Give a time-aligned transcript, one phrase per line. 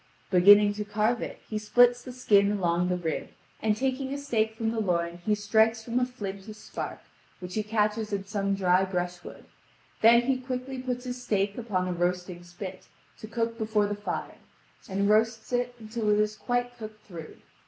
[0.31, 3.29] Beginning to carve it he splits the skin along the rib,
[3.61, 7.01] and taking a steak from the loin he strikes from a flint a spark,
[7.39, 9.45] which he catches in some dry brush wood;
[10.01, 12.87] then he quickly puts his steak upon a roasting spit
[13.19, 14.37] to cook before the fire,
[14.89, 17.35] and roasts it until it is quite cooked through.